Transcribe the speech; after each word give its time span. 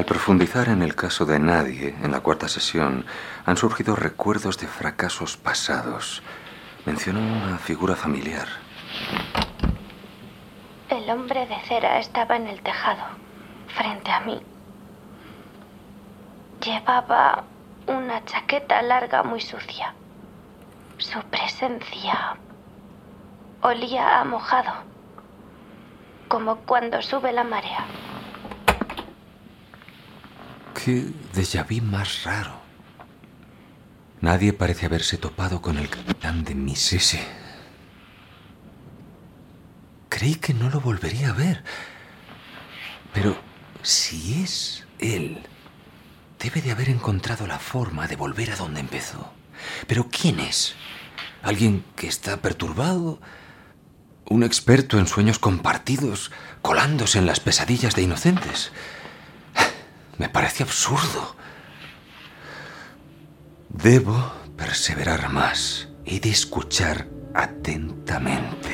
Al 0.00 0.06
profundizar 0.06 0.70
en 0.70 0.80
el 0.80 0.94
caso 0.94 1.26
de 1.26 1.38
nadie, 1.38 1.94
en 2.02 2.10
la 2.10 2.20
cuarta 2.20 2.48
sesión, 2.48 3.04
han 3.44 3.58
surgido 3.58 3.94
recuerdos 3.94 4.56
de 4.56 4.66
fracasos 4.66 5.36
pasados. 5.36 6.22
Mencionó 6.86 7.20
una 7.20 7.58
figura 7.58 7.94
familiar. 7.94 8.48
El 10.88 11.10
hombre 11.10 11.46
de 11.46 11.60
cera 11.68 11.98
estaba 11.98 12.36
en 12.36 12.46
el 12.46 12.62
tejado, 12.62 13.02
frente 13.76 14.10
a 14.10 14.20
mí. 14.20 14.40
Llevaba 16.64 17.44
una 17.86 18.24
chaqueta 18.24 18.80
larga 18.80 19.22
muy 19.22 19.42
sucia. 19.42 19.92
Su 20.96 21.20
presencia 21.24 22.38
olía 23.60 24.18
a 24.18 24.24
mojado, 24.24 24.72
como 26.28 26.56
cuando 26.56 27.02
sube 27.02 27.32
la 27.32 27.44
marea. 27.44 27.84
Qué 30.84 31.12
déjà 31.34 31.66
más 31.82 32.24
raro. 32.24 32.58
Nadie 34.22 34.54
parece 34.54 34.86
haberse 34.86 35.18
topado 35.18 35.60
con 35.60 35.76
el 35.76 35.90
capitán 35.90 36.42
de 36.42 36.54
Miss 36.54 36.94
S. 36.94 37.20
Creí 40.08 40.36
que 40.36 40.54
no 40.54 40.70
lo 40.70 40.80
volvería 40.80 41.30
a 41.30 41.32
ver. 41.34 41.62
Pero 43.12 43.36
si 43.82 44.42
es 44.42 44.86
él, 44.98 45.42
debe 46.38 46.62
de 46.62 46.70
haber 46.70 46.88
encontrado 46.88 47.46
la 47.46 47.58
forma 47.58 48.06
de 48.06 48.16
volver 48.16 48.50
a 48.50 48.56
donde 48.56 48.80
empezó. 48.80 49.34
Pero 49.86 50.08
¿quién 50.08 50.40
es? 50.40 50.76
¿Alguien 51.42 51.84
que 51.94 52.06
está 52.06 52.38
perturbado? 52.38 53.20
¿Un 54.30 54.44
experto 54.44 54.98
en 54.98 55.06
sueños 55.06 55.38
compartidos 55.38 56.30
colándose 56.62 57.18
en 57.18 57.26
las 57.26 57.40
pesadillas 57.40 57.94
de 57.94 58.02
inocentes? 58.02 58.72
Me 60.20 60.28
parece 60.28 60.64
absurdo. 60.64 61.34
Debo 63.70 64.32
perseverar 64.54 65.30
más 65.30 65.88
y 66.04 66.20
de 66.20 66.28
escuchar 66.28 67.08
atentamente. 67.32 68.68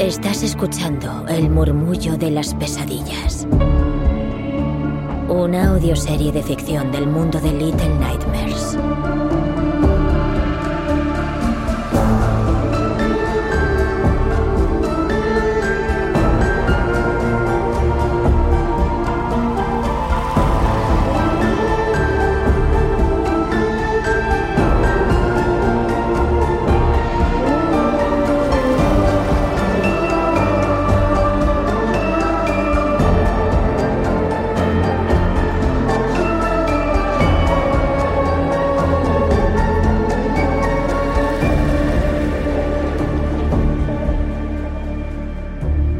Estás 0.00 0.42
escuchando 0.42 1.28
el 1.28 1.48
murmullo 1.48 2.16
de 2.16 2.32
las 2.32 2.52
pesadillas. 2.54 3.46
Una 5.28 5.68
audioserie 5.70 6.32
de 6.32 6.42
ficción 6.42 6.90
del 6.90 7.06
mundo 7.06 7.40
de 7.40 7.52
Little 7.52 7.88
Nightmares. 7.98 8.76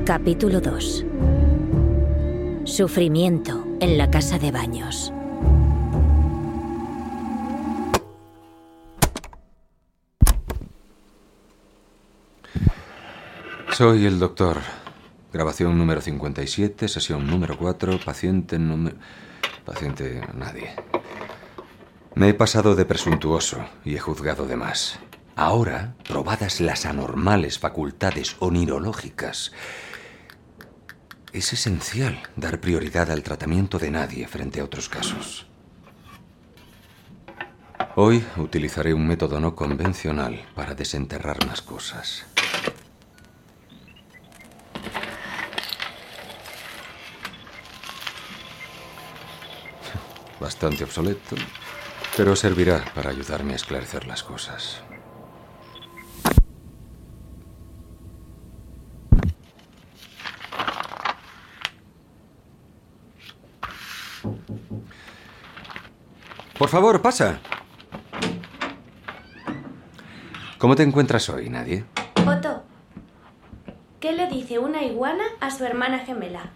Capítulo 0.04 0.60
2 0.60 1.04
Sufrimiento 2.64 3.64
en 3.78 3.96
la 3.96 4.10
casa 4.10 4.36
de 4.36 4.50
baños. 4.50 5.12
Soy 13.70 14.06
el 14.06 14.18
doctor. 14.18 14.58
Grabación 15.32 15.78
número 15.78 16.00
57, 16.00 16.88
sesión 16.88 17.28
número 17.28 17.56
4, 17.56 18.00
paciente 18.04 18.58
número... 18.58 18.96
Paciente 19.64 20.20
nadie. 20.34 20.74
Me 22.16 22.30
he 22.30 22.34
pasado 22.34 22.74
de 22.74 22.84
presuntuoso 22.86 23.64
y 23.84 23.94
he 23.94 24.00
juzgado 24.00 24.46
de 24.46 24.56
más. 24.56 24.98
Ahora, 25.36 25.94
probadas 26.06 26.60
las 26.60 26.86
anormales 26.86 27.58
facultades 27.58 28.36
onirológicas, 28.41 29.52
es 31.32 31.53
esencial 31.53 32.20
dar 32.37 32.60
prioridad 32.60 33.10
al 33.10 33.22
tratamiento 33.22 33.78
de 33.78 33.91
nadie 33.91 34.26
frente 34.28 34.60
a 34.60 34.65
otros 34.65 34.88
casos. 34.88 35.47
Hoy 37.97 38.25
utilizaré 38.37 38.94
un 38.94 39.04
método 39.06 39.38
no 39.41 39.54
convencional 39.54 40.47
para 40.54 40.75
desenterrar 40.75 41.47
más 41.47 41.60
cosas. 41.62 42.25
Bastante 50.41 50.84
obsoleto, 50.84 51.37
pero 52.16 52.37
servirá 52.37 52.84
para 52.94 53.10
ayudarme 53.10 53.54
a 53.54 53.56
esclarecer 53.56 54.06
las 54.06 54.22
cosas. 54.22 54.82
Por 66.62 66.68
favor, 66.68 67.02
pasa. 67.02 67.40
¿Cómo 70.58 70.76
te 70.76 70.84
encuentras 70.84 71.28
hoy, 71.28 71.50
Nadie? 71.50 71.84
Otto, 72.24 72.62
¿qué 73.98 74.12
le 74.12 74.28
dice 74.28 74.60
una 74.60 74.84
iguana 74.84 75.24
a 75.40 75.50
su 75.50 75.64
hermana 75.64 75.98
gemela? 75.98 76.52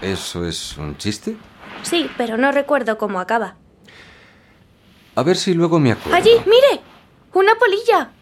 ¿Eso 0.00 0.46
es 0.46 0.78
un 0.78 0.96
chiste? 0.96 1.36
Sí, 1.82 2.08
pero 2.16 2.36
no 2.36 2.52
recuerdo 2.52 2.96
cómo 2.96 3.18
acaba. 3.18 3.56
A 5.16 5.24
ver 5.24 5.36
si 5.36 5.52
luego 5.52 5.80
me 5.80 5.90
acuerdo. 5.90 6.16
¡Allí, 6.16 6.30
mire! 6.46 6.80
¡Una 7.32 7.56
polilla! 7.56 8.12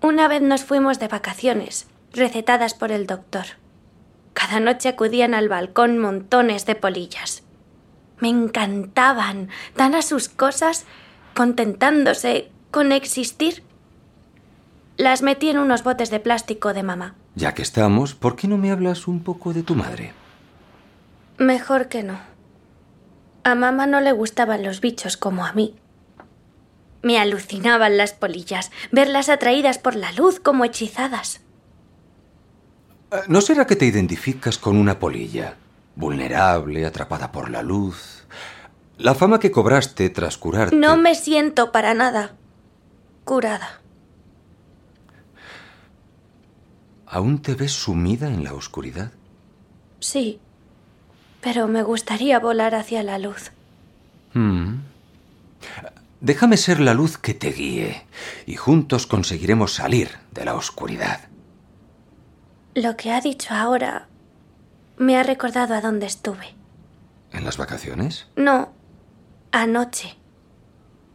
Una 0.00 0.28
vez 0.28 0.40
nos 0.40 0.64
fuimos 0.64 0.98
de 0.98 1.08
vacaciones, 1.08 1.88
recetadas 2.14 2.72
por 2.72 2.90
el 2.90 3.06
doctor. 3.06 3.60
Cada 4.52 4.64
noche 4.66 4.90
acudían 4.90 5.32
al 5.32 5.48
balcón 5.48 5.96
montones 5.96 6.66
de 6.66 6.74
polillas. 6.74 7.42
Me 8.18 8.28
encantaban, 8.28 9.48
tan 9.76 9.94
a 9.94 10.02
sus 10.02 10.28
cosas, 10.28 10.84
contentándose 11.34 12.50
con 12.70 12.92
existir. 12.92 13.62
Las 14.98 15.22
metí 15.22 15.48
en 15.48 15.56
unos 15.56 15.84
botes 15.84 16.10
de 16.10 16.20
plástico 16.20 16.74
de 16.74 16.82
mamá. 16.82 17.14
Ya 17.34 17.54
que 17.54 17.62
estamos, 17.62 18.14
¿por 18.14 18.36
qué 18.36 18.46
no 18.46 18.58
me 18.58 18.70
hablas 18.70 19.08
un 19.08 19.22
poco 19.22 19.54
de 19.54 19.62
tu 19.62 19.74
madre? 19.74 20.12
Mejor 21.38 21.88
que 21.88 22.02
no. 22.02 22.20
A 23.44 23.54
mamá 23.54 23.86
no 23.86 24.02
le 24.02 24.12
gustaban 24.12 24.62
los 24.62 24.82
bichos 24.82 25.16
como 25.16 25.46
a 25.46 25.54
mí. 25.54 25.76
Me 27.00 27.18
alucinaban 27.18 27.96
las 27.96 28.12
polillas, 28.12 28.70
verlas 28.90 29.30
atraídas 29.30 29.78
por 29.78 29.96
la 29.96 30.12
luz 30.12 30.40
como 30.40 30.66
hechizadas. 30.66 31.41
Eh, 33.12 33.16
¿No 33.28 33.40
será 33.40 33.66
que 33.66 33.76
te 33.76 33.86
identificas 33.86 34.58
con 34.58 34.76
una 34.76 34.98
polilla? 34.98 35.56
Vulnerable, 35.94 36.86
atrapada 36.86 37.30
por 37.30 37.50
la 37.50 37.62
luz. 37.62 38.26
La 38.96 39.14
fama 39.14 39.38
que 39.38 39.50
cobraste 39.50 40.08
tras 40.10 40.38
curarte. 40.38 40.76
No 40.76 40.96
me 40.96 41.14
siento 41.14 41.72
para 41.72 41.94
nada 41.94 42.36
curada. 43.24 43.80
¿Aún 47.06 47.42
te 47.42 47.54
ves 47.54 47.72
sumida 47.72 48.28
en 48.28 48.42
la 48.42 48.54
oscuridad? 48.54 49.12
Sí, 50.00 50.40
pero 51.40 51.68
me 51.68 51.82
gustaría 51.82 52.38
volar 52.38 52.74
hacia 52.74 53.02
la 53.02 53.18
luz. 53.18 53.52
Mm. 54.32 54.76
Déjame 56.20 56.56
ser 56.56 56.80
la 56.80 56.94
luz 56.94 57.18
que 57.18 57.34
te 57.34 57.50
guíe 57.50 58.06
y 58.46 58.56
juntos 58.56 59.06
conseguiremos 59.06 59.74
salir 59.74 60.10
de 60.30 60.44
la 60.44 60.54
oscuridad. 60.54 61.28
Lo 62.74 62.96
que 62.96 63.12
ha 63.12 63.20
dicho 63.20 63.52
ahora 63.54 64.08
me 64.96 65.16
ha 65.16 65.22
recordado 65.22 65.74
a 65.74 65.80
dónde 65.80 66.06
estuve. 66.06 66.54
¿En 67.32 67.44
las 67.44 67.56
vacaciones? 67.56 68.26
No, 68.36 68.72
anoche, 69.50 70.16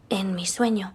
en 0.09 0.35
mi 0.35 0.45
sueño. 0.45 0.93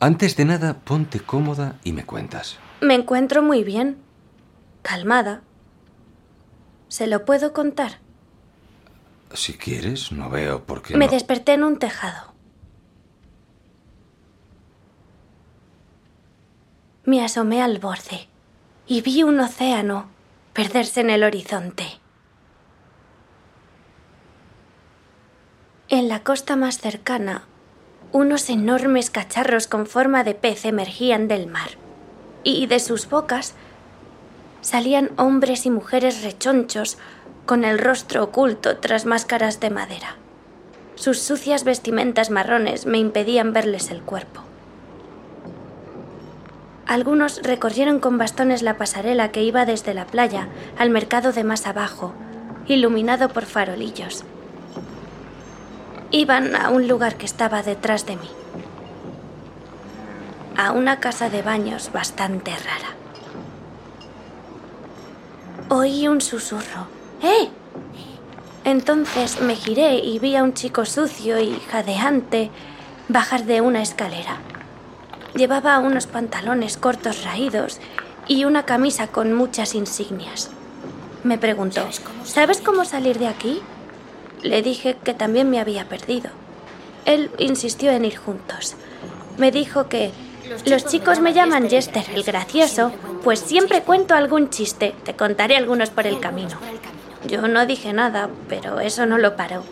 Antes 0.00 0.36
de 0.36 0.44
nada, 0.44 0.80
ponte 0.80 1.20
cómoda 1.20 1.78
y 1.84 1.92
me 1.92 2.04
cuentas. 2.04 2.58
Me 2.80 2.94
encuentro 2.94 3.42
muy 3.42 3.64
bien. 3.64 3.98
Calmada. 4.82 5.42
¿Se 6.88 7.06
lo 7.06 7.24
puedo 7.24 7.52
contar? 7.52 7.98
Si 9.32 9.54
quieres, 9.54 10.12
no 10.12 10.28
veo 10.30 10.64
por 10.64 10.82
qué. 10.82 10.96
Me 10.96 11.06
no- 11.06 11.12
desperté 11.12 11.54
en 11.54 11.64
un 11.64 11.78
tejado. 11.78 12.32
Me 17.04 17.22
asomé 17.24 17.62
al 17.62 17.78
borde 17.78 18.28
y 18.86 19.00
vi 19.00 19.22
un 19.22 19.40
océano 19.40 20.06
perderse 20.52 21.00
en 21.00 21.10
el 21.10 21.24
horizonte. 21.24 21.84
En 25.88 26.08
la 26.08 26.22
costa 26.22 26.56
más 26.56 26.78
cercana, 26.78 27.44
unos 28.12 28.48
enormes 28.50 29.10
cacharros 29.10 29.66
con 29.66 29.86
forma 29.86 30.22
de 30.24 30.34
pez 30.34 30.64
emergían 30.64 31.28
del 31.28 31.46
mar, 31.46 31.70
y 32.42 32.66
de 32.66 32.78
sus 32.78 33.08
bocas 33.08 33.54
salían 34.60 35.10
hombres 35.16 35.66
y 35.66 35.70
mujeres 35.70 36.22
rechonchos 36.22 36.98
con 37.46 37.64
el 37.64 37.78
rostro 37.78 38.24
oculto 38.24 38.78
tras 38.78 39.04
máscaras 39.04 39.60
de 39.60 39.70
madera. 39.70 40.16
Sus 40.94 41.18
sucias 41.18 41.64
vestimentas 41.64 42.30
marrones 42.30 42.86
me 42.86 42.98
impedían 42.98 43.52
verles 43.52 43.90
el 43.90 44.02
cuerpo. 44.02 44.42
Algunos 46.86 47.40
recorrieron 47.42 47.98
con 47.98 48.18
bastones 48.18 48.62
la 48.62 48.76
pasarela 48.76 49.30
que 49.30 49.42
iba 49.42 49.64
desde 49.64 49.94
la 49.94 50.06
playa 50.06 50.48
al 50.78 50.90
mercado 50.90 51.32
de 51.32 51.42
más 51.42 51.66
abajo, 51.66 52.12
iluminado 52.66 53.30
por 53.30 53.46
farolillos. 53.46 54.24
Iban 56.10 56.54
a 56.54 56.68
un 56.70 56.86
lugar 56.86 57.16
que 57.16 57.24
estaba 57.24 57.62
detrás 57.62 58.04
de 58.04 58.16
mí, 58.16 58.28
a 60.56 60.72
una 60.72 61.00
casa 61.00 61.30
de 61.30 61.42
baños 61.42 61.90
bastante 61.92 62.52
rara. 62.52 62.94
Oí 65.70 66.06
un 66.06 66.20
susurro. 66.20 66.86
¡Eh! 67.22 67.48
Entonces 68.64 69.40
me 69.40 69.56
giré 69.56 69.96
y 69.96 70.18
vi 70.18 70.36
a 70.36 70.42
un 70.42 70.52
chico 70.52 70.84
sucio 70.84 71.40
y 71.40 71.58
jadeante 71.70 72.50
bajar 73.08 73.44
de 73.44 73.62
una 73.62 73.82
escalera. 73.82 74.38
Llevaba 75.34 75.78
unos 75.80 76.06
pantalones 76.06 76.76
cortos 76.76 77.24
raídos 77.24 77.80
y 78.28 78.44
una 78.44 78.64
camisa 78.64 79.08
con 79.08 79.32
muchas 79.32 79.74
insignias. 79.74 80.50
Me 81.24 81.38
preguntó, 81.38 81.88
¿sabes 82.24 82.60
cómo 82.60 82.84
salir 82.84 83.18
de 83.18 83.26
aquí? 83.26 83.60
Le 84.42 84.62
dije 84.62 84.96
que 85.02 85.14
también 85.14 85.50
me 85.50 85.58
había 85.58 85.88
perdido. 85.88 86.30
Él 87.04 87.30
insistió 87.38 87.90
en 87.90 88.04
ir 88.04 88.16
juntos. 88.16 88.76
Me 89.36 89.50
dijo 89.50 89.88
que 89.88 90.12
los 90.66 90.86
chicos 90.86 91.20
me 91.20 91.32
llaman 91.32 91.68
Jester 91.68 92.04
el 92.14 92.22
gracioso, 92.22 92.92
pues 93.24 93.40
siempre 93.40 93.82
cuento 93.82 94.14
algún 94.14 94.50
chiste. 94.50 94.94
Te 95.02 95.14
contaré 95.14 95.56
algunos 95.56 95.90
por 95.90 96.06
el 96.06 96.20
camino. 96.20 96.56
Yo 97.26 97.48
no 97.48 97.66
dije 97.66 97.92
nada, 97.92 98.28
pero 98.48 98.80
eso 98.80 99.06
no 99.06 99.18
lo 99.18 99.34
paró. 99.34 99.64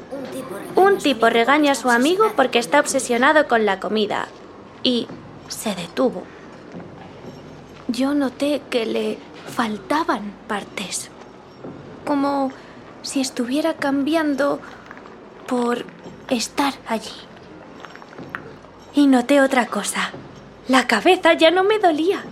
Un 0.75 0.99
tipo 0.99 1.29
regaña 1.29 1.73
a 1.73 1.77
su 1.77 1.91
amigo 1.91 2.33
porque 2.35 2.59
está 2.59 2.81
obsesionado 2.81 3.47
con 3.47 3.67
la 3.67 3.79
comida 3.79 4.27
y 4.83 5.07
se 5.53 5.75
detuvo. 5.75 6.25
Yo 7.89 8.15
noté 8.15 8.63
que 8.71 8.87
le 8.87 9.19
faltaban 9.55 10.33
partes, 10.49 11.11
como 12.05 12.51
si 13.03 13.21
estuviera 13.21 13.75
cambiando 13.75 14.61
por 15.47 15.85
estar 16.31 16.75
allí. 16.89 17.11
Y 18.95 19.07
noté 19.07 19.41
otra 19.41 19.67
cosa. 19.67 20.11
La 20.69 20.87
cabeza 20.87 21.35
ya 21.35 21.51
no 21.51 21.65
me 21.65 21.79
dolía. 21.79 22.25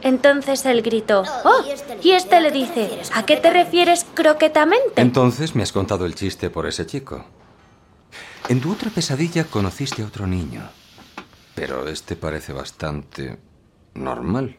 Entonces 0.00 0.64
él 0.64 0.82
gritó, 0.82 1.24
¡Oh! 1.44 1.64
Y 2.02 2.12
este 2.12 2.40
le 2.40 2.50
dice, 2.50 3.00
¿a 3.14 3.26
qué 3.26 3.36
te 3.36 3.50
refieres 3.50 4.06
croquetamente? 4.14 5.00
Entonces 5.00 5.54
me 5.54 5.62
has 5.64 5.72
contado 5.72 6.06
el 6.06 6.14
chiste 6.14 6.50
por 6.50 6.66
ese 6.66 6.86
chico. 6.86 7.24
En 8.48 8.60
tu 8.60 8.72
otra 8.72 8.90
pesadilla 8.90 9.44
conociste 9.44 10.02
a 10.02 10.06
otro 10.06 10.26
niño. 10.26 10.62
Pero 11.58 11.88
este 11.88 12.14
parece 12.14 12.52
bastante 12.52 13.36
normal. 13.92 14.56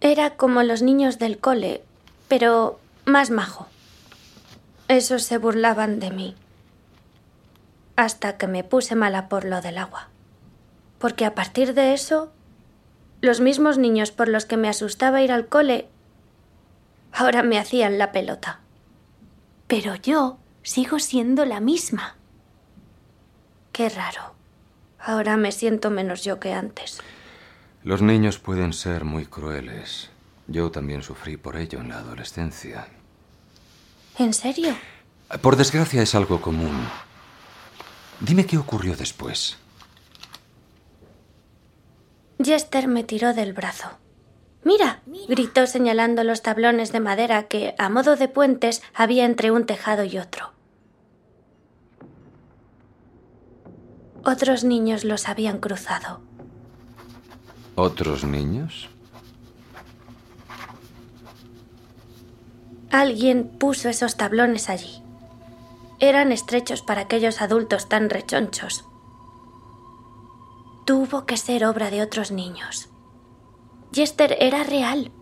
Era 0.00 0.36
como 0.36 0.62
los 0.62 0.80
niños 0.82 1.18
del 1.18 1.38
cole, 1.38 1.82
pero 2.28 2.78
más 3.04 3.30
majo. 3.30 3.66
Esos 4.86 5.24
se 5.24 5.38
burlaban 5.38 5.98
de 5.98 6.12
mí. 6.12 6.36
Hasta 7.96 8.36
que 8.36 8.46
me 8.46 8.62
puse 8.62 8.94
mala 8.94 9.28
por 9.28 9.44
lo 9.44 9.60
del 9.60 9.78
agua. 9.78 10.08
Porque 10.98 11.24
a 11.24 11.34
partir 11.34 11.74
de 11.74 11.94
eso, 11.94 12.30
los 13.20 13.40
mismos 13.40 13.76
niños 13.76 14.12
por 14.12 14.28
los 14.28 14.44
que 14.44 14.56
me 14.56 14.68
asustaba 14.68 15.22
ir 15.22 15.32
al 15.32 15.48
cole, 15.48 15.88
ahora 17.12 17.42
me 17.42 17.58
hacían 17.58 17.98
la 17.98 18.12
pelota. 18.12 18.60
Pero 19.66 19.96
yo 19.96 20.38
sigo 20.62 21.00
siendo 21.00 21.44
la 21.44 21.58
misma. 21.58 22.14
Qué 23.72 23.88
raro. 23.88 24.33
Ahora 25.04 25.36
me 25.36 25.52
siento 25.52 25.90
menos 25.90 26.24
yo 26.24 26.40
que 26.40 26.54
antes. 26.54 27.00
Los 27.82 28.00
niños 28.00 28.38
pueden 28.38 28.72
ser 28.72 29.04
muy 29.04 29.26
crueles. 29.26 30.10
Yo 30.46 30.70
también 30.70 31.02
sufrí 31.02 31.36
por 31.36 31.56
ello 31.56 31.80
en 31.80 31.90
la 31.90 31.98
adolescencia. 31.98 32.88
¿En 34.18 34.32
serio? 34.32 34.74
Por 35.42 35.56
desgracia 35.56 36.00
es 36.02 36.14
algo 36.14 36.40
común. 36.40 36.86
Dime 38.20 38.46
qué 38.46 38.56
ocurrió 38.56 38.96
después. 38.96 39.58
Jester 42.42 42.88
me 42.88 43.04
tiró 43.04 43.34
del 43.34 43.52
brazo. 43.52 43.88
Mira, 44.62 45.02
gritó 45.28 45.66
señalando 45.66 46.24
los 46.24 46.40
tablones 46.40 46.90
de 46.92 47.00
madera 47.00 47.48
que, 47.48 47.74
a 47.76 47.90
modo 47.90 48.16
de 48.16 48.28
puentes, 48.28 48.82
había 48.94 49.26
entre 49.26 49.50
un 49.50 49.66
tejado 49.66 50.04
y 50.04 50.16
otro. 50.16 50.53
Otros 54.26 54.64
niños 54.64 55.04
los 55.04 55.28
habían 55.28 55.58
cruzado. 55.58 56.20
¿Otros 57.74 58.24
niños? 58.24 58.88
Alguien 62.90 63.48
puso 63.58 63.90
esos 63.90 64.16
tablones 64.16 64.70
allí. 64.70 65.02
Eran 65.98 66.32
estrechos 66.32 66.80
para 66.80 67.02
aquellos 67.02 67.42
adultos 67.42 67.88
tan 67.88 68.08
rechonchos. 68.08 68.84
Tuvo 70.86 71.26
que 71.26 71.36
ser 71.36 71.66
obra 71.66 71.90
de 71.90 72.02
otros 72.02 72.30
niños. 72.30 72.88
Jester 73.92 74.36
era 74.40 74.64
real. 74.64 75.12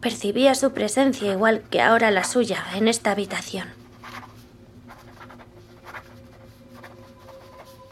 Percibía 0.00 0.54
su 0.54 0.72
presencia 0.72 1.32
igual 1.32 1.62
que 1.70 1.80
ahora 1.80 2.10
la 2.10 2.24
suya 2.24 2.64
en 2.74 2.88
esta 2.88 3.12
habitación. 3.12 3.83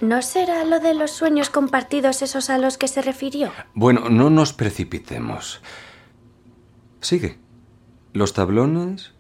¿No 0.02 0.21
será 0.21 0.64
lo 0.64 0.80
de 0.80 0.94
los 0.94 1.12
sueños 1.12 1.49
compartidos 1.49 2.23
esos 2.23 2.50
a 2.50 2.59
los 2.59 2.76
que 2.76 2.88
se 2.88 3.02
refirió? 3.02 3.52
Bueno, 3.73 4.11
no 4.11 4.30
nos 4.30 4.52
precipitemos. 4.52 5.62
Sigue. 7.00 7.38
Los 8.12 8.32
tablones. 8.32 9.12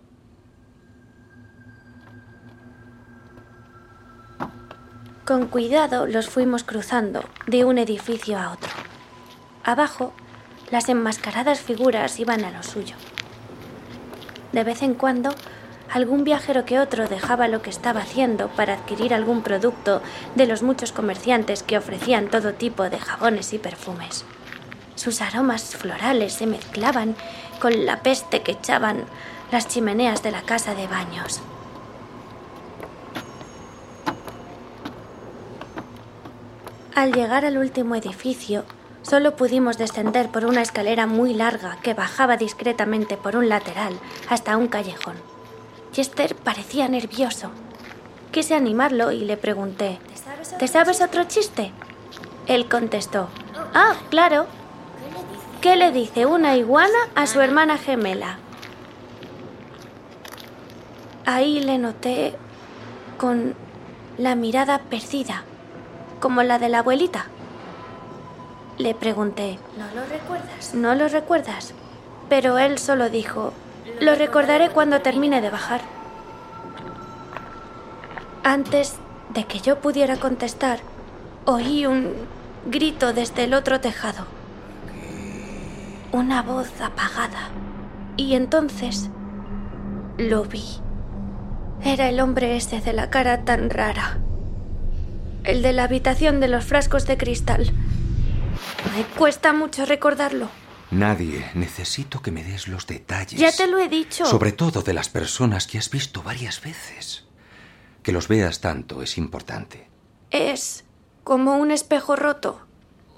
Con 5.24 5.46
cuidado 5.46 6.08
los 6.08 6.28
fuimos 6.28 6.64
cruzando 6.64 7.22
de 7.46 7.64
un 7.64 7.78
edificio 7.78 8.36
a 8.36 8.50
otro. 8.50 8.72
Abajo, 9.62 10.12
las 10.72 10.88
enmascaradas 10.88 11.60
figuras 11.60 12.18
iban 12.18 12.44
a 12.44 12.50
lo 12.50 12.64
suyo. 12.64 12.96
De 14.50 14.64
vez 14.64 14.82
en 14.82 14.94
cuando, 14.94 15.30
algún 15.92 16.24
viajero 16.24 16.64
que 16.64 16.78
otro 16.78 17.06
dejaba 17.06 17.48
lo 17.48 17.60
que 17.60 17.70
estaba 17.70 18.00
haciendo 18.00 18.48
para 18.48 18.74
adquirir 18.74 19.12
algún 19.12 19.42
producto 19.42 20.00
de 20.34 20.46
los 20.46 20.62
muchos 20.62 20.90
comerciantes 20.90 21.62
que 21.62 21.76
ofrecían 21.76 22.28
todo 22.28 22.54
tipo 22.54 22.88
de 22.88 22.98
jabones 22.98 23.52
y 23.52 23.58
perfumes. 23.58 24.24
Sus 24.94 25.20
aromas 25.20 25.76
florales 25.76 26.32
se 26.32 26.46
mezclaban 26.46 27.14
con 27.60 27.84
la 27.84 28.02
peste 28.02 28.40
que 28.40 28.52
echaban 28.52 29.04
las 29.50 29.68
chimeneas 29.68 30.22
de 30.22 30.30
la 30.30 30.42
casa 30.42 30.74
de 30.74 30.86
baños. 30.86 31.42
Al 36.94 37.12
llegar 37.12 37.44
al 37.44 37.58
último 37.58 37.96
edificio, 37.96 38.64
solo 39.02 39.36
pudimos 39.36 39.76
descender 39.76 40.28
por 40.28 40.44
una 40.46 40.62
escalera 40.62 41.06
muy 41.06 41.34
larga 41.34 41.78
que 41.82 41.94
bajaba 41.94 42.36
discretamente 42.36 43.16
por 43.16 43.36
un 43.36 43.48
lateral 43.48 43.98
hasta 44.28 44.56
un 44.56 44.68
callejón. 44.68 45.31
Chester 45.92 46.34
parecía 46.34 46.88
nervioso. 46.88 47.50
Quise 48.30 48.54
animarlo 48.54 49.12
y 49.12 49.26
le 49.26 49.36
pregunté, 49.36 49.98
¿te 50.58 50.66
sabes 50.66 51.02
otro 51.02 51.24
chiste? 51.24 51.70
Él 52.46 52.66
contestó, 52.68 53.28
ah, 53.74 53.94
claro. 54.08 54.46
¿Qué 55.60 55.76
le 55.76 55.92
dice 55.92 56.24
una 56.26 56.56
iguana 56.56 56.98
a 57.14 57.26
su 57.26 57.40
hermana 57.40 57.76
gemela? 57.76 58.38
Ahí 61.26 61.60
le 61.60 61.78
noté 61.78 62.34
con 63.18 63.54
la 64.18 64.34
mirada 64.34 64.78
perdida, 64.78 65.44
como 66.20 66.42
la 66.42 66.58
de 66.58 66.70
la 66.70 66.78
abuelita. 66.78 67.26
Le 68.78 68.94
pregunté, 68.94 69.58
¿No 69.76 69.86
lo 69.94 70.06
recuerdas? 70.06 70.74
¿no 70.74 70.94
lo 70.94 71.08
recuerdas? 71.08 71.74
Pero 72.30 72.58
él 72.58 72.78
solo 72.78 73.10
dijo, 73.10 73.52
lo 74.00 74.14
recordaré 74.14 74.70
cuando 74.70 75.00
termine 75.00 75.40
de 75.40 75.50
bajar. 75.50 75.80
Antes 78.44 78.96
de 79.34 79.44
que 79.44 79.60
yo 79.60 79.80
pudiera 79.80 80.16
contestar, 80.16 80.80
oí 81.44 81.86
un 81.86 82.14
grito 82.66 83.12
desde 83.12 83.44
el 83.44 83.54
otro 83.54 83.80
tejado. 83.80 84.26
Una 86.12 86.42
voz 86.42 86.68
apagada. 86.80 87.50
Y 88.16 88.34
entonces 88.34 89.10
lo 90.18 90.44
vi. 90.44 90.64
Era 91.82 92.08
el 92.08 92.20
hombre 92.20 92.56
ese 92.56 92.80
de 92.80 92.92
la 92.92 93.10
cara 93.10 93.44
tan 93.44 93.70
rara. 93.70 94.18
El 95.44 95.62
de 95.62 95.72
la 95.72 95.84
habitación 95.84 96.38
de 96.40 96.48
los 96.48 96.64
frascos 96.64 97.06
de 97.06 97.16
cristal. 97.16 97.72
Me 98.96 99.04
cuesta 99.16 99.52
mucho 99.52 99.86
recordarlo. 99.86 100.48
Nadie. 100.92 101.50
Necesito 101.54 102.20
que 102.20 102.30
me 102.30 102.44
des 102.44 102.68
los 102.68 102.86
detalles. 102.86 103.40
Ya 103.40 103.50
te 103.50 103.66
lo 103.66 103.78
he 103.78 103.88
dicho. 103.88 104.26
Sobre 104.26 104.52
todo 104.52 104.82
de 104.82 104.92
las 104.92 105.08
personas 105.08 105.66
que 105.66 105.78
has 105.78 105.90
visto 105.90 106.22
varias 106.22 106.60
veces. 106.60 107.24
Que 108.02 108.12
los 108.12 108.28
veas 108.28 108.60
tanto 108.60 109.02
es 109.02 109.16
importante. 109.16 109.88
Es 110.30 110.84
como 111.24 111.56
un 111.56 111.70
espejo 111.70 112.14
roto. 112.14 112.60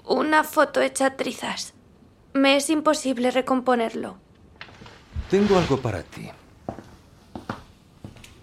Una 0.05 0.45
foto 0.45 0.79
hecha 0.81 1.17
trizas. 1.17 1.73
Me 2.33 2.55
es 2.55 2.69
imposible 2.69 3.29
recomponerlo. 3.31 4.17
Tengo 5.29 5.57
algo 5.57 5.81
para 5.81 6.01
ti. 6.03 6.29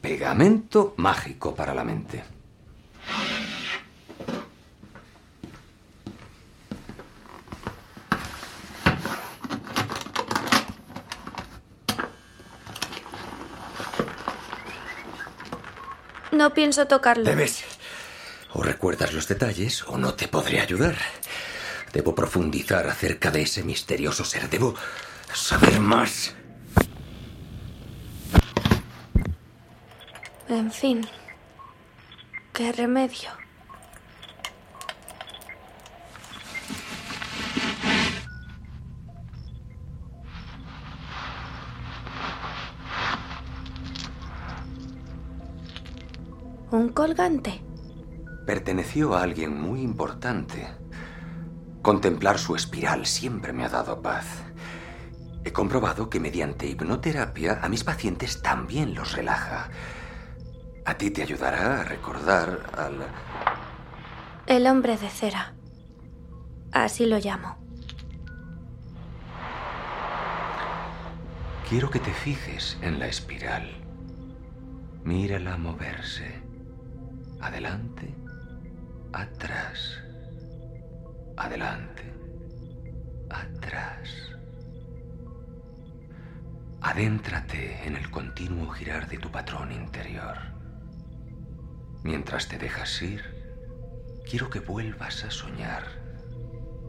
Pegamento 0.02 0.92
mágico 0.98 1.54
para 1.54 1.72
la 1.74 1.84
mente. 1.84 2.22
No 16.32 16.54
pienso 16.54 16.86
tocarlo. 16.86 17.24
Debes. 17.24 17.62
O 18.54 18.62
recuerdas 18.62 19.12
los 19.12 19.28
detalles 19.28 19.82
o 19.86 19.98
no 19.98 20.14
te 20.14 20.28
podré 20.28 20.60
ayudar. 20.60 20.96
Debo 21.92 22.14
profundizar 22.14 22.86
acerca 22.86 23.30
de 23.30 23.42
ese 23.42 23.62
misterioso 23.62 24.24
ser. 24.24 24.48
Debo 24.48 24.74
saber 25.32 25.78
más. 25.78 26.34
En 30.48 30.72
fin. 30.72 31.06
¿Qué 32.52 32.72
remedio? 32.72 33.41
Colgante? 47.02 47.60
Perteneció 48.46 49.16
a 49.16 49.24
alguien 49.24 49.60
muy 49.60 49.80
importante. 49.80 50.68
Contemplar 51.82 52.38
su 52.38 52.54
espiral 52.54 53.06
siempre 53.06 53.52
me 53.52 53.64
ha 53.64 53.68
dado 53.68 54.00
paz. 54.00 54.44
He 55.42 55.52
comprobado 55.52 56.08
que 56.08 56.20
mediante 56.20 56.68
hipnoterapia 56.68 57.58
a 57.60 57.68
mis 57.68 57.82
pacientes 57.82 58.40
también 58.40 58.94
los 58.94 59.16
relaja. 59.16 59.68
A 60.84 60.94
ti 60.94 61.10
te 61.10 61.22
ayudará 61.22 61.80
a 61.80 61.82
recordar 61.82 62.70
al... 62.78 63.04
El 64.46 64.68
hombre 64.68 64.96
de 64.96 65.08
cera. 65.08 65.54
Así 66.70 67.06
lo 67.06 67.18
llamo. 67.18 67.56
Quiero 71.68 71.90
que 71.90 71.98
te 71.98 72.12
fijes 72.12 72.78
en 72.80 73.00
la 73.00 73.08
espiral. 73.08 73.68
Mírala 75.02 75.56
moverse. 75.56 76.51
Adelante, 77.42 78.14
atrás. 79.12 80.00
Adelante, 81.36 82.04
atrás. 83.28 84.08
Adéntrate 86.80 87.84
en 87.84 87.96
el 87.96 88.10
continuo 88.10 88.68
girar 88.68 89.08
de 89.08 89.18
tu 89.18 89.28
patrón 89.30 89.72
interior. 89.72 90.38
Mientras 92.04 92.46
te 92.46 92.58
dejas 92.58 93.02
ir, 93.02 93.22
quiero 94.30 94.48
que 94.48 94.60
vuelvas 94.60 95.24
a 95.24 95.30
soñar 95.32 95.82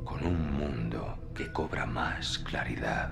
con 0.04 0.24
un 0.24 0.54
mundo 0.54 1.32
que 1.34 1.52
cobra 1.52 1.88
más 1.88 2.38
claridad. 2.38 3.12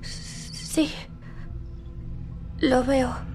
Sí. 0.00 0.94
Lo 2.58 2.82
veo. 2.84 3.31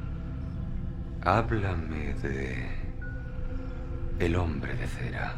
Háblame 1.24 2.14
de 2.16 2.70
el 4.20 4.36
hombre 4.36 4.76
de 4.76 4.88
cera. 4.88 5.36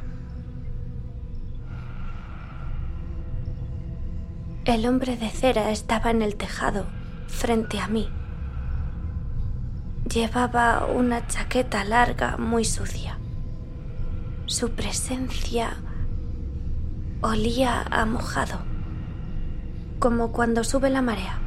El 4.66 4.86
hombre 4.86 5.18
de 5.18 5.30
cera 5.30 5.72
estaba 5.72 6.12
en 6.12 6.22
el 6.22 6.36
tejado, 6.36 6.86
frente 7.28 7.80
a 7.80 7.88
mí. 7.88 8.10
Llevaba 10.06 10.86
una 10.86 11.28
chaqueta 11.28 11.84
larga 11.84 12.38
muy 12.38 12.66
sucia. 12.66 13.18
Su 14.46 14.72
presencia 14.72 15.78
olía 17.22 17.82
a 17.82 18.06
mojado, 18.06 18.60
como 20.00 20.32
cuando 20.32 20.64
sube 20.64 20.90
la 20.90 21.02
marea. 21.02 21.40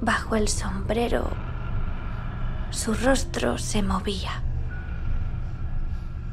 Bajo 0.00 0.36
el 0.36 0.48
sombrero, 0.48 1.30
su 2.70 2.94
rostro 2.94 3.58
se 3.58 3.82
movía. 3.82 4.42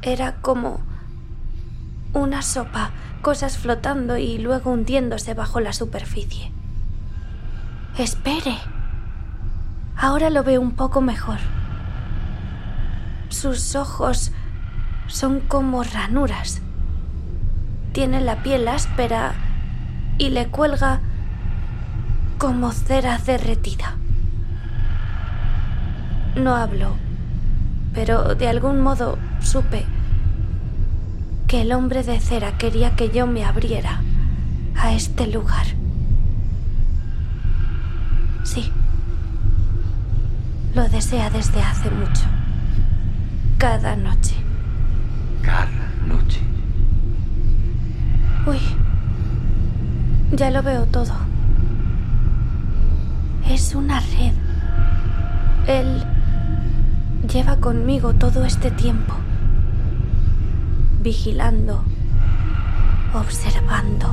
Era 0.02 0.36
como 0.36 0.80
una 2.12 2.42
sopa, 2.42 2.90
cosas 3.22 3.58
flotando 3.58 4.16
y 4.16 4.38
luego 4.38 4.70
hundiéndose 4.70 5.34
bajo 5.34 5.60
la 5.60 5.72
superficie. 5.72 6.52
Espere. 7.98 8.56
Ahora 9.96 10.30
lo 10.30 10.42
veo 10.42 10.60
un 10.60 10.72
poco 10.72 11.00
mejor. 11.00 11.38
Sus 13.28 13.74
ojos 13.74 14.32
son 15.06 15.40
como 15.40 15.82
ranuras. 15.82 16.60
Tiene 17.92 18.20
la 18.20 18.42
piel 18.42 18.68
áspera 18.68 19.34
y 20.18 20.30
le 20.30 20.48
cuelga 20.48 21.00
como 22.38 22.72
cera 22.72 23.18
derretida. 23.18 23.96
No 26.36 26.56
habló, 26.56 26.96
pero 27.94 28.34
de 28.34 28.48
algún 28.48 28.80
modo 28.80 29.18
supe 29.40 29.84
que 31.46 31.62
el 31.62 31.72
hombre 31.72 32.02
de 32.02 32.18
cera 32.18 32.58
quería 32.58 32.96
que 32.96 33.10
yo 33.10 33.26
me 33.26 33.44
abriera 33.44 34.00
a 34.76 34.92
este 34.92 35.28
lugar. 35.28 35.66
Sí. 38.42 38.72
Lo 40.74 40.88
desea 40.88 41.30
desde 41.30 41.62
hace 41.62 41.90
mucho. 41.90 42.24
Cada 43.58 43.94
noche. 43.94 44.34
Cada 45.42 45.68
noche. 46.08 46.40
Uy. 48.46 48.58
Ya 50.32 50.50
lo 50.50 50.62
veo 50.62 50.84
todo. 50.86 51.14
Es 53.48 53.74
una 53.74 54.00
red. 54.00 54.32
Él 55.68 56.04
lleva 57.34 57.56
conmigo 57.56 58.12
todo 58.12 58.44
este 58.44 58.70
tiempo. 58.70 59.12
Vigilando. 61.00 61.82
Observando. 63.12 64.06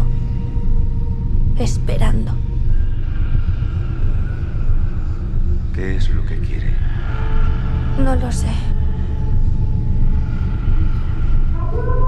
Esperando. 1.60 2.32
¿Qué 5.72 5.98
es 5.98 6.10
lo 6.10 6.26
que 6.26 6.40
quiere? 6.40 6.74
No 8.04 8.16
lo 8.16 8.32
sé. 8.32 8.50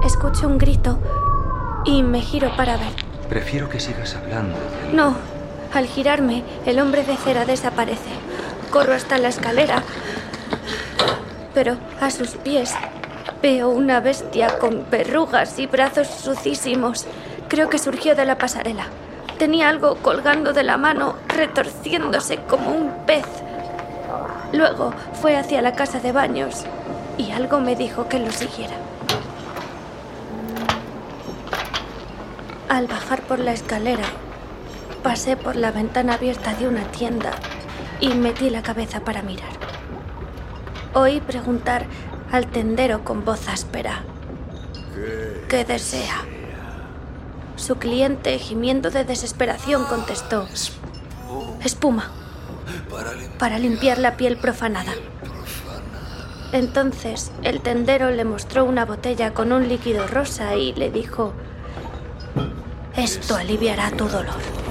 Escucho 0.04 0.48
un 0.48 0.58
grito 0.58 0.98
y 1.84 2.02
me 2.02 2.22
giro 2.22 2.56
para 2.56 2.76
ver. 2.76 2.92
Prefiero 3.28 3.68
que 3.68 3.78
sigas 3.78 4.16
hablando. 4.16 4.56
No, 4.92 5.14
al 5.72 5.86
girarme, 5.86 6.42
el 6.66 6.80
hombre 6.80 7.04
de 7.04 7.16
cera 7.16 7.44
desaparece. 7.44 8.10
Corro 8.72 8.92
hasta 8.92 9.18
la 9.18 9.28
escalera, 9.28 9.84
pero 11.54 11.76
a 12.00 12.10
sus 12.10 12.30
pies 12.30 12.74
veo 13.40 13.70
una 13.70 14.00
bestia 14.00 14.58
con 14.58 14.86
verrugas 14.90 15.58
y 15.58 15.66
brazos 15.66 16.08
sucísimos. 16.08 17.06
Creo 17.48 17.70
que 17.70 17.78
surgió 17.78 18.14
de 18.14 18.24
la 18.24 18.36
pasarela. 18.36 18.86
Tenía 19.38 19.68
algo 19.68 19.96
colgando 19.96 20.52
de 20.52 20.64
la 20.64 20.76
mano, 20.76 21.16
retorciéndose 21.28 22.38
como 22.48 22.70
un 22.70 22.90
pez. 23.06 23.24
Luego 24.52 24.92
fue 25.20 25.36
hacia 25.36 25.62
la 25.62 25.72
casa 25.72 26.00
de 26.00 26.12
baños 26.12 26.64
y 27.18 27.30
algo 27.32 27.60
me 27.60 27.76
dijo 27.76 28.08
que 28.08 28.18
lo 28.18 28.30
siguiera. 28.32 28.74
Al 32.68 32.86
bajar 32.86 33.22
por 33.22 33.38
la 33.38 33.52
escalera, 33.52 34.04
pasé 35.02 35.36
por 35.36 35.54
la 35.54 35.70
ventana 35.70 36.14
abierta 36.14 36.54
de 36.54 36.66
una 36.66 36.84
tienda 36.84 37.32
y 38.00 38.08
metí 38.08 38.50
la 38.50 38.62
cabeza 38.62 39.00
para 39.00 39.22
mirar. 39.22 39.63
Oí 40.94 41.20
preguntar 41.20 41.86
al 42.30 42.46
tendero 42.46 43.04
con 43.04 43.24
voz 43.24 43.48
áspera. 43.48 44.04
¿Qué 45.48 45.64
desea? 45.64 46.24
Su 47.56 47.76
cliente, 47.76 48.38
gimiendo 48.38 48.90
de 48.90 49.04
desesperación, 49.04 49.84
contestó. 49.86 50.46
Espuma. 51.64 52.12
Para 53.38 53.58
limpiar 53.58 53.98
la 53.98 54.16
piel 54.16 54.36
profanada. 54.36 54.92
Entonces 56.52 57.32
el 57.42 57.60
tendero 57.60 58.10
le 58.10 58.24
mostró 58.24 58.64
una 58.64 58.84
botella 58.84 59.34
con 59.34 59.52
un 59.52 59.68
líquido 59.68 60.06
rosa 60.06 60.54
y 60.54 60.72
le 60.74 60.90
dijo, 60.90 61.32
esto 62.96 63.34
aliviará 63.34 63.90
tu 63.90 64.06
dolor. 64.06 64.63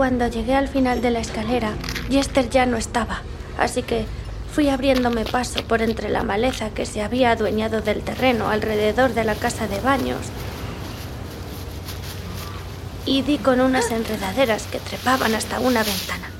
Cuando 0.00 0.28
llegué 0.28 0.54
al 0.54 0.66
final 0.66 1.02
de 1.02 1.10
la 1.10 1.20
escalera, 1.20 1.74
Jester 2.08 2.48
ya 2.48 2.64
no 2.64 2.78
estaba, 2.78 3.20
así 3.58 3.82
que 3.82 4.06
fui 4.50 4.70
abriéndome 4.70 5.26
paso 5.26 5.62
por 5.64 5.82
entre 5.82 6.08
la 6.08 6.22
maleza 6.22 6.70
que 6.70 6.86
se 6.86 7.02
había 7.02 7.32
adueñado 7.32 7.82
del 7.82 8.00
terreno 8.00 8.48
alrededor 8.48 9.12
de 9.12 9.24
la 9.24 9.34
casa 9.34 9.68
de 9.68 9.78
baños 9.78 10.16
y 13.04 13.20
di 13.20 13.36
con 13.36 13.60
unas 13.60 13.90
enredaderas 13.90 14.66
que 14.68 14.78
trepaban 14.78 15.34
hasta 15.34 15.60
una 15.60 15.82
ventana. 15.82 16.30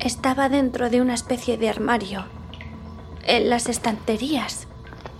Estaba 0.00 0.48
dentro 0.48 0.90
de 0.90 1.00
una 1.00 1.14
especie 1.14 1.56
de 1.56 1.68
armario. 1.68 2.24
En 3.24 3.48
las 3.48 3.68
estanterías 3.68 4.66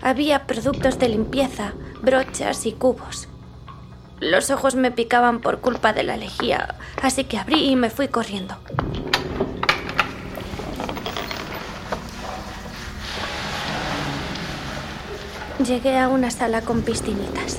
había 0.03 0.47
productos 0.47 0.99
de 0.99 1.09
limpieza, 1.09 1.73
brochas 2.03 2.67
y 2.67 2.73
cubos. 2.73 3.29
Los 4.21 4.51
ojos 4.51 4.75
me 4.75 4.91
picaban 4.91 5.41
por 5.41 5.61
culpa 5.61 5.93
de 5.93 6.03
la 6.03 6.17
lejía, 6.17 6.75
así 7.01 7.25
que 7.25 7.39
abrí 7.39 7.71
y 7.71 7.77
me 7.77 7.91
fui 7.91 8.09
corriendo. 8.09 8.57
Llegué 15.65 15.99
a 15.99 16.09
una 16.09 16.31
sala 16.31 16.63
con 16.63 16.83
piscinitas. 16.83 17.59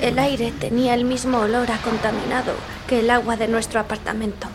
El 0.00 0.18
aire 0.18 0.52
tenía 0.58 0.94
el 0.94 1.04
mismo 1.04 1.38
olor 1.38 1.70
a 1.70 1.78
contaminado 1.78 2.54
que 2.86 3.00
el 3.00 3.10
agua 3.10 3.36
de 3.36 3.48
nuestro 3.48 3.80
apartamento. 3.80 4.48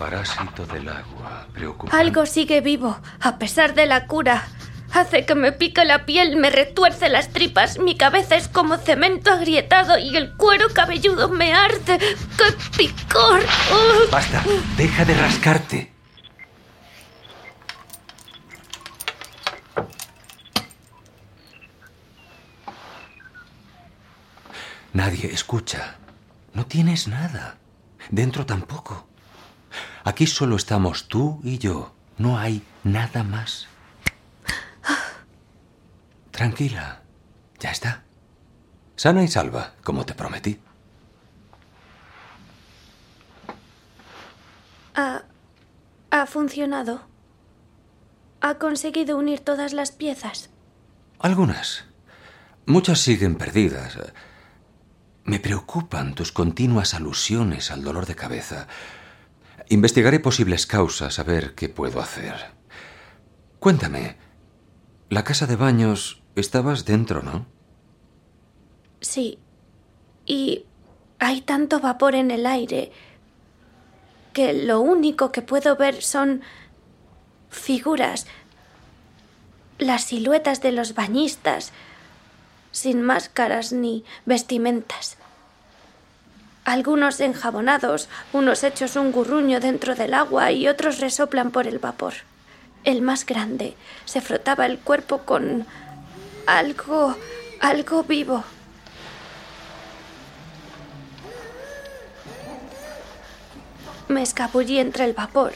Parásito 0.00 0.64
del 0.64 0.88
agua. 0.88 1.46
Preocupante. 1.52 1.94
Algo 1.94 2.24
sigue 2.24 2.62
vivo, 2.62 2.98
a 3.20 3.36
pesar 3.38 3.74
de 3.74 3.84
la 3.84 4.06
cura. 4.06 4.48
Hace 4.94 5.26
que 5.26 5.34
me 5.34 5.52
pique 5.52 5.84
la 5.84 6.06
piel, 6.06 6.36
me 6.36 6.48
retuerce 6.48 7.10
las 7.10 7.28
tripas, 7.28 7.78
mi 7.78 7.98
cabeza 7.98 8.34
es 8.34 8.48
como 8.48 8.78
cemento 8.78 9.30
agrietado 9.30 9.98
y 9.98 10.16
el 10.16 10.32
cuero 10.38 10.68
cabelludo 10.72 11.28
me 11.28 11.52
arde. 11.52 11.98
¡Qué 11.98 12.78
picor! 12.78 13.42
¡Oh! 13.70 14.10
Basta, 14.10 14.42
deja 14.78 15.04
de 15.04 15.12
rascarte. 15.12 15.92
Nadie 24.94 25.30
escucha. 25.30 25.96
No 26.54 26.64
tienes 26.64 27.06
nada. 27.06 27.58
Dentro 28.08 28.46
tampoco. 28.46 29.09
Aquí 30.04 30.26
solo 30.26 30.56
estamos 30.56 31.08
tú 31.08 31.40
y 31.44 31.58
yo. 31.58 31.92
No 32.18 32.38
hay 32.38 32.62
nada 32.84 33.22
más. 33.22 33.66
Tranquila. 36.30 37.02
Ya 37.58 37.70
está. 37.70 38.02
Sana 38.96 39.22
y 39.22 39.28
salva, 39.28 39.74
como 39.84 40.04
te 40.04 40.14
prometí. 40.14 40.60
Ha, 44.94 45.22
ha 46.10 46.26
funcionado. 46.26 47.02
Ha 48.40 48.54
conseguido 48.54 49.16
unir 49.18 49.40
todas 49.40 49.72
las 49.72 49.92
piezas. 49.92 50.50
Algunas. 51.18 51.84
Muchas 52.66 53.00
siguen 53.00 53.36
perdidas. 53.36 53.98
Me 55.24 55.38
preocupan 55.40 56.14
tus 56.14 56.32
continuas 56.32 56.94
alusiones 56.94 57.70
al 57.70 57.84
dolor 57.84 58.06
de 58.06 58.16
cabeza. 58.16 58.66
Investigaré 59.72 60.18
posibles 60.18 60.66
causas 60.66 61.20
a 61.20 61.22
ver 61.22 61.54
qué 61.54 61.68
puedo 61.68 62.00
hacer. 62.00 62.34
Cuéntame, 63.60 64.16
la 65.08 65.22
casa 65.22 65.46
de 65.46 65.54
baños 65.54 66.24
estabas 66.34 66.84
dentro, 66.86 67.22
¿no? 67.22 67.46
Sí. 69.00 69.38
Y 70.26 70.64
hay 71.20 71.42
tanto 71.42 71.78
vapor 71.78 72.16
en 72.16 72.32
el 72.32 72.46
aire 72.46 72.90
que 74.32 74.54
lo 74.54 74.80
único 74.80 75.30
que 75.30 75.40
puedo 75.40 75.76
ver 75.76 76.02
son 76.02 76.42
figuras, 77.48 78.26
las 79.78 80.02
siluetas 80.02 80.60
de 80.62 80.72
los 80.72 80.96
bañistas, 80.96 81.70
sin 82.72 83.02
máscaras 83.02 83.72
ni 83.72 84.04
vestimentas. 84.26 85.16
Algunos 86.70 87.18
enjabonados, 87.18 88.08
unos 88.32 88.62
hechos 88.62 88.94
un 88.94 89.10
gurruño 89.10 89.58
dentro 89.58 89.96
del 89.96 90.14
agua 90.14 90.52
y 90.52 90.68
otros 90.68 91.00
resoplan 91.00 91.50
por 91.50 91.66
el 91.66 91.80
vapor. 91.80 92.14
El 92.84 93.02
más 93.02 93.26
grande 93.26 93.74
se 94.04 94.20
frotaba 94.20 94.66
el 94.66 94.78
cuerpo 94.78 95.18
con 95.22 95.66
algo, 96.46 97.16
algo 97.60 98.04
vivo. 98.04 98.44
Me 104.06 104.22
escabullí 104.22 104.78
entre 104.78 105.06
el 105.06 105.12
vapor 105.12 105.54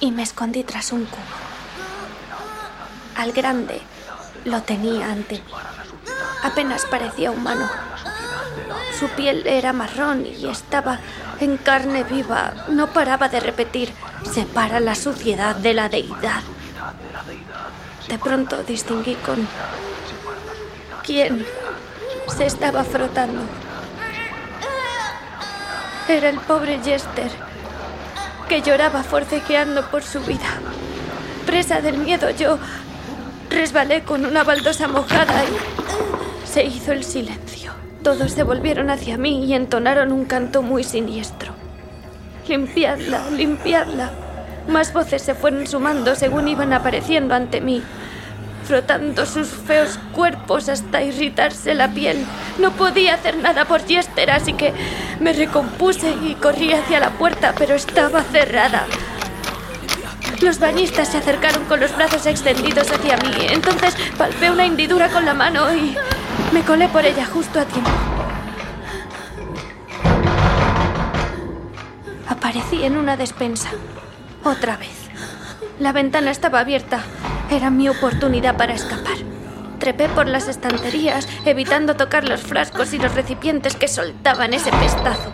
y 0.00 0.10
me 0.10 0.22
escondí 0.22 0.64
tras 0.64 0.90
un 0.92 1.04
cubo. 1.04 1.20
Al 3.14 3.32
grande 3.32 3.82
lo 4.46 4.62
tenía 4.62 5.12
ante. 5.12 5.42
Apenas 6.42 6.86
parecía 6.86 7.30
humano. 7.30 7.68
Su 8.98 9.08
piel 9.08 9.46
era 9.46 9.72
marrón 9.72 10.24
y 10.26 10.46
estaba 10.46 11.00
en 11.40 11.56
carne 11.56 12.04
viva. 12.04 12.54
No 12.68 12.88
paraba 12.88 13.28
de 13.28 13.40
repetir, 13.40 13.92
separa 14.32 14.80
la 14.80 14.94
suciedad 14.94 15.56
de 15.56 15.74
la 15.74 15.88
deidad. 15.88 16.42
De 18.08 18.18
pronto 18.18 18.62
distinguí 18.62 19.14
con 19.16 19.48
quién 21.04 21.44
se 22.36 22.46
estaba 22.46 22.84
frotando. 22.84 23.42
Era 26.08 26.28
el 26.28 26.38
pobre 26.38 26.80
Jester, 26.84 27.30
que 28.48 28.62
lloraba 28.62 29.02
forcejeando 29.02 29.88
por 29.90 30.02
su 30.02 30.20
vida. 30.20 30.60
Presa 31.46 31.80
del 31.80 31.98
miedo, 31.98 32.30
yo 32.30 32.58
resbalé 33.50 34.02
con 34.02 34.24
una 34.24 34.44
baldosa 34.44 34.86
mojada 34.86 35.44
y 35.44 36.46
se 36.46 36.64
hizo 36.64 36.92
el 36.92 37.04
silencio. 37.04 37.43
Todos 38.04 38.32
se 38.32 38.42
volvieron 38.42 38.90
hacia 38.90 39.16
mí 39.16 39.46
y 39.46 39.54
entonaron 39.54 40.12
un 40.12 40.26
canto 40.26 40.60
muy 40.60 40.84
siniestro. 40.84 41.54
Limpiadla, 42.46 43.30
limpiadla. 43.30 44.10
Más 44.68 44.92
voces 44.92 45.22
se 45.22 45.34
fueron 45.34 45.66
sumando 45.66 46.14
según 46.14 46.46
iban 46.46 46.74
apareciendo 46.74 47.34
ante 47.34 47.62
mí, 47.62 47.82
frotando 48.68 49.24
sus 49.24 49.48
feos 49.48 49.98
cuerpos 50.12 50.68
hasta 50.68 51.02
irritarse 51.02 51.74
la 51.74 51.88
piel. 51.88 52.18
No 52.58 52.72
podía 52.72 53.14
hacer 53.14 53.38
nada 53.38 53.64
por 53.64 53.86
Jester, 53.86 54.30
así 54.30 54.52
que 54.52 54.74
me 55.18 55.32
recompuse 55.32 56.10
y 56.10 56.34
corrí 56.34 56.74
hacia 56.74 57.00
la 57.00 57.08
puerta, 57.12 57.54
pero 57.56 57.74
estaba 57.74 58.22
cerrada. 58.22 58.84
Los 60.42 60.58
bañistas 60.58 61.08
se 61.08 61.16
acercaron 61.16 61.64
con 61.64 61.80
los 61.80 61.96
brazos 61.96 62.26
extendidos 62.26 62.90
hacia 62.90 63.16
mí. 63.16 63.30
Entonces 63.48 63.96
palpé 64.18 64.50
una 64.50 64.66
hendidura 64.66 65.08
con 65.08 65.24
la 65.24 65.32
mano 65.32 65.74
y 65.74 65.96
me 66.52 66.62
colé 66.62 66.88
por 66.88 67.04
ella 67.04 67.26
justo 67.26 67.60
a 67.60 67.64
tiempo. 67.64 67.90
Aparecí 72.28 72.84
en 72.84 72.96
una 72.96 73.16
despensa. 73.16 73.70
Otra 74.44 74.76
vez. 74.76 75.10
La 75.78 75.92
ventana 75.92 76.30
estaba 76.30 76.60
abierta. 76.60 77.00
Era 77.50 77.70
mi 77.70 77.88
oportunidad 77.88 78.56
para 78.56 78.74
escapar. 78.74 79.16
Trepé 79.78 80.08
por 80.08 80.26
las 80.28 80.48
estanterías, 80.48 81.28
evitando 81.44 81.96
tocar 81.96 82.28
los 82.28 82.40
frascos 82.40 82.94
y 82.94 82.98
los 82.98 83.14
recipientes 83.14 83.76
que 83.76 83.88
soltaban 83.88 84.54
ese 84.54 84.70
pestazo. 84.70 85.30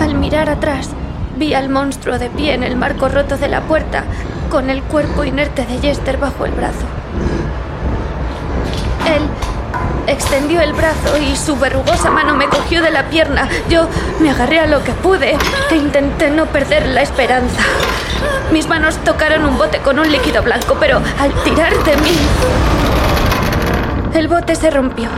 Al 0.00 0.14
mirar 0.14 0.48
atrás, 0.48 0.90
vi 1.36 1.54
al 1.54 1.68
monstruo 1.68 2.18
de 2.18 2.30
pie 2.30 2.54
en 2.54 2.62
el 2.62 2.76
marco 2.76 3.08
roto 3.08 3.36
de 3.36 3.48
la 3.48 3.62
puerta 3.62 4.04
con 4.50 4.70
el 4.70 4.82
cuerpo 4.82 5.24
inerte 5.24 5.66
de 5.66 5.78
Jester 5.78 6.16
bajo 6.16 6.46
el 6.46 6.52
brazo. 6.52 6.86
Él 9.06 9.22
extendió 10.06 10.60
el 10.60 10.72
brazo 10.72 11.18
y 11.18 11.36
su 11.36 11.56
verrugosa 11.56 12.10
mano 12.10 12.34
me 12.34 12.48
cogió 12.48 12.82
de 12.82 12.90
la 12.90 13.08
pierna. 13.08 13.48
Yo 13.68 13.88
me 14.20 14.30
agarré 14.30 14.60
a 14.60 14.66
lo 14.66 14.82
que 14.84 14.92
pude 14.92 15.36
e 15.70 15.76
intenté 15.76 16.30
no 16.30 16.46
perder 16.46 16.86
la 16.86 17.02
esperanza. 17.02 17.62
Mis 18.52 18.68
manos 18.68 18.96
tocaron 19.04 19.44
un 19.44 19.58
bote 19.58 19.78
con 19.78 19.98
un 19.98 20.10
líquido 20.10 20.42
blanco, 20.42 20.76
pero 20.78 21.00
al 21.18 21.32
tirar 21.44 21.72
de 21.84 21.96
mí, 21.98 22.16
el 24.14 24.28
bote 24.28 24.54
se 24.54 24.70
rompió. 24.70 25.08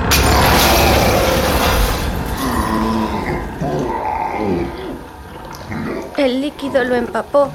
El 6.17 6.41
líquido 6.41 6.83
lo 6.83 6.97
empapó 6.97 7.51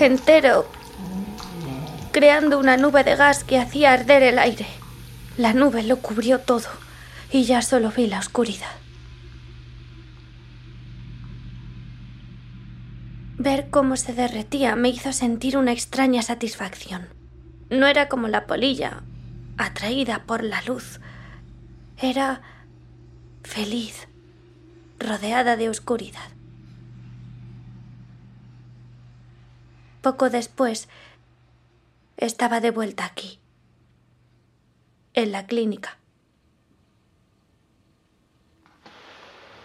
entero, 0.00 0.64
creando 2.10 2.58
una 2.58 2.76
nube 2.76 3.04
de 3.04 3.16
gas 3.16 3.44
que 3.44 3.58
hacía 3.58 3.92
arder 3.92 4.22
el 4.22 4.38
aire. 4.38 4.66
La 5.38 5.54
nube 5.54 5.84
lo 5.84 5.98
cubrió 5.98 6.40
todo 6.40 6.68
y 7.30 7.44
ya 7.44 7.62
solo 7.62 7.92
vi 7.92 8.08
la 8.08 8.18
oscuridad. 8.18 8.74
Ver 13.36 13.70
cómo 13.70 13.96
se 13.96 14.14
derretía 14.14 14.74
me 14.74 14.88
hizo 14.88 15.12
sentir 15.12 15.56
una 15.56 15.70
extraña 15.70 16.22
satisfacción. 16.22 17.06
No 17.70 17.86
era 17.86 18.08
como 18.08 18.26
la 18.26 18.48
polilla, 18.48 19.04
atraída 19.58 20.24
por 20.26 20.42
la 20.42 20.60
luz. 20.62 20.98
Era 21.98 22.42
feliz, 23.44 24.08
rodeada 24.98 25.56
de 25.56 25.68
oscuridad. 25.68 26.30
Poco 30.02 30.30
después, 30.30 30.88
estaba 32.16 32.60
de 32.60 32.72
vuelta 32.72 33.04
aquí, 33.04 33.38
en 35.22 35.32
la 35.32 35.46
clínica. 35.46 35.98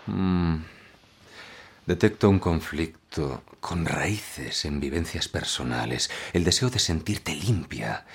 Mm. 0.08 0.64
Detecto 1.86 2.30
un 2.30 2.40
conflicto 2.40 3.44
con 3.60 3.86
raíces 3.86 4.66
en 4.66 4.80
vivencias 4.80 5.28
personales, 5.28 6.10
el 6.34 6.44
deseo 6.44 6.70
de 6.70 6.80
sentirte 6.80 7.36
limpia, 7.36 8.06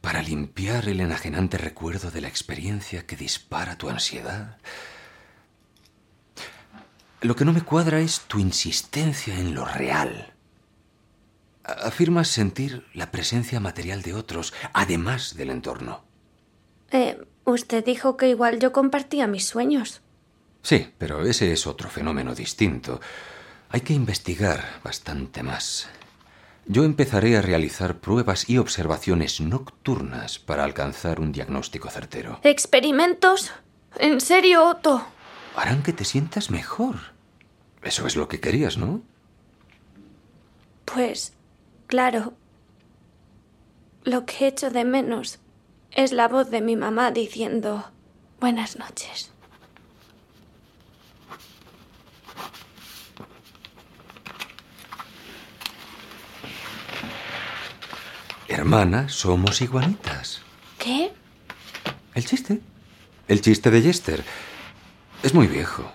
para 0.00 0.20
limpiar 0.22 0.88
el 0.88 1.00
enajenante 1.00 1.56
recuerdo 1.56 2.10
de 2.10 2.20
la 2.20 2.28
experiencia 2.28 3.06
que 3.06 3.16
dispara 3.16 3.78
tu 3.78 3.88
ansiedad. 3.88 4.58
Lo 7.22 7.34
que 7.34 7.46
no 7.46 7.54
me 7.54 7.62
cuadra 7.62 8.00
es 8.00 8.20
tu 8.20 8.38
insistencia 8.38 9.38
en 9.38 9.54
lo 9.54 9.64
real. 9.64 10.34
Afirmas 11.64 12.28
sentir 12.28 12.86
la 12.92 13.10
presencia 13.10 13.58
material 13.60 14.02
de 14.02 14.12
otros, 14.12 14.52
además 14.74 15.34
del 15.34 15.48
entorno. 15.48 16.03
Eh, 16.90 17.18
usted 17.44 17.84
dijo 17.84 18.16
que 18.16 18.28
igual 18.28 18.58
yo 18.58 18.72
compartía 18.72 19.26
mis 19.26 19.46
sueños. 19.46 20.00
Sí, 20.62 20.92
pero 20.98 21.22
ese 21.26 21.52
es 21.52 21.66
otro 21.66 21.90
fenómeno 21.90 22.34
distinto. 22.34 23.00
Hay 23.68 23.82
que 23.82 23.92
investigar 23.92 24.80
bastante 24.82 25.42
más. 25.42 25.88
Yo 26.66 26.84
empezaré 26.84 27.36
a 27.36 27.42
realizar 27.42 27.98
pruebas 27.98 28.48
y 28.48 28.56
observaciones 28.56 29.40
nocturnas 29.40 30.38
para 30.38 30.64
alcanzar 30.64 31.20
un 31.20 31.32
diagnóstico 31.32 31.90
certero. 31.90 32.40
¿Experimentos? 32.42 33.52
¿En 33.98 34.20
serio, 34.20 34.66
Otto? 34.66 35.06
Harán 35.56 35.82
que 35.82 35.92
te 35.92 36.04
sientas 36.04 36.50
mejor. 36.50 36.96
Eso 37.82 38.06
es 38.06 38.16
lo 38.16 38.28
que 38.28 38.40
querías, 38.40 38.78
¿no? 38.78 39.02
Pues, 40.86 41.34
claro. 41.86 42.32
Lo 44.04 44.24
que 44.24 44.46
echo 44.46 44.70
de 44.70 44.84
menos 44.84 45.38
es 45.94 46.12
la 46.12 46.28
voz 46.28 46.50
de 46.50 46.60
mi 46.60 46.76
mamá 46.76 47.10
diciendo 47.10 47.90
buenas 48.40 48.76
noches. 48.76 49.30
Hermana, 58.48 59.08
somos 59.08 59.60
iguanitas. 59.62 60.42
¿Qué? 60.78 61.12
El 62.14 62.24
chiste. 62.24 62.60
El 63.26 63.40
chiste 63.40 63.70
de 63.70 63.82
Jester. 63.82 64.22
Es 65.22 65.34
muy 65.34 65.46
viejo. 65.46 65.90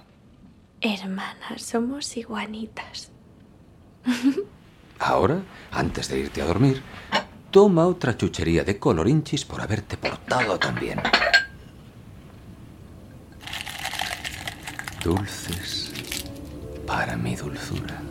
Hermanas, 0.82 1.62
somos 1.62 2.18
iguanitas. 2.18 3.12
Ahora, 5.00 5.42
antes 5.72 6.10
de 6.10 6.20
irte 6.20 6.42
a 6.42 6.46
dormir, 6.46 6.82
toma 7.52 7.88
otra 7.88 8.16
chuchería 8.16 8.64
de 8.64 8.78
colorinchis 8.78 9.46
por 9.46 9.62
haberte 9.62 9.98
portado 9.98 10.58
tan 10.60 10.76
bien. 10.76 11.02
Dulces 15.04 15.92
para 16.86 17.16
mi 17.16 17.36
dulzura. 17.36 18.02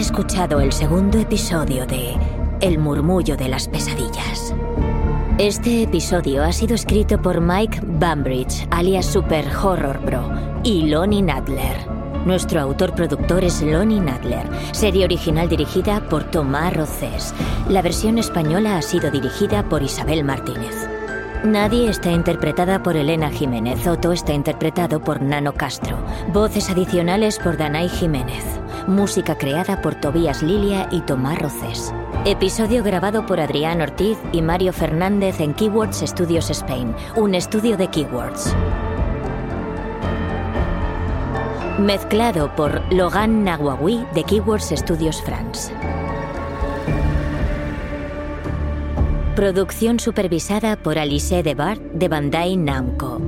Escuchado 0.00 0.60
el 0.60 0.72
segundo 0.72 1.18
episodio 1.18 1.84
de 1.84 2.16
El 2.62 2.78
murmullo 2.78 3.36
de 3.36 3.48
las 3.48 3.68
pesadillas. 3.68 4.54
Este 5.36 5.82
episodio 5.82 6.42
ha 6.42 6.52
sido 6.52 6.74
escrito 6.74 7.20
por 7.20 7.42
Mike 7.42 7.80
Bambridge, 7.84 8.66
alias 8.70 9.04
Super 9.04 9.46
Horror 9.54 10.00
Bro, 10.00 10.62
y 10.64 10.86
Lonnie 10.86 11.20
Nadler. 11.20 11.76
Nuestro 12.24 12.60
autor-productor 12.62 13.44
es 13.44 13.60
Lonnie 13.60 14.00
Nadler. 14.00 14.48
Serie 14.72 15.04
original 15.04 15.50
dirigida 15.50 16.00
por 16.08 16.24
Tomás 16.24 16.74
Rocés. 16.74 17.34
La 17.68 17.82
versión 17.82 18.16
española 18.16 18.78
ha 18.78 18.82
sido 18.82 19.10
dirigida 19.10 19.68
por 19.68 19.82
Isabel 19.82 20.24
Martínez. 20.24 20.79
Nadie 21.44 21.88
está 21.88 22.10
interpretada 22.10 22.82
por 22.82 22.96
Elena 22.96 23.30
Jiménez. 23.30 23.86
Otto 23.86 24.12
está 24.12 24.34
interpretado 24.34 25.00
por 25.00 25.22
Nano 25.22 25.54
Castro. 25.54 25.96
Voces 26.34 26.68
adicionales 26.68 27.38
por 27.38 27.56
Danay 27.56 27.88
Jiménez. 27.88 28.44
Música 28.86 29.34
creada 29.38 29.80
por 29.80 29.94
Tobías 29.94 30.42
Lilia 30.42 30.86
y 30.90 31.00
Tomás 31.00 31.38
Rocés. 31.38 31.94
Episodio 32.26 32.82
grabado 32.82 33.24
por 33.24 33.40
Adrián 33.40 33.80
Ortiz 33.80 34.18
y 34.32 34.42
Mario 34.42 34.74
Fernández 34.74 35.40
en 35.40 35.54
Keywords 35.54 36.04
Studios 36.06 36.50
Spain, 36.50 36.94
un 37.16 37.34
estudio 37.34 37.78
de 37.78 37.88
Keywords. 37.88 38.54
Mezclado 41.78 42.54
por 42.54 42.82
Logan 42.92 43.44
Nawawi 43.44 44.04
de 44.14 44.24
Keywords 44.24 44.74
Studios 44.76 45.22
France. 45.22 45.72
Producción 49.36 50.00
supervisada 50.00 50.76
por 50.76 50.98
Alice 50.98 51.42
Debart 51.44 51.80
de 51.80 52.08
Bandai 52.08 52.56
Namco. 52.56 53.22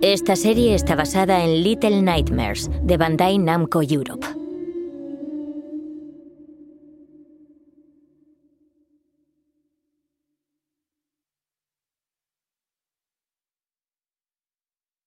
Esta 0.00 0.36
serie 0.36 0.76
está 0.76 0.94
basada 0.94 1.42
en 1.42 1.64
Little 1.64 2.02
Nightmares 2.02 2.70
de 2.82 2.96
Bandai 2.96 3.38
Namco 3.38 3.82
Europe. 3.82 4.43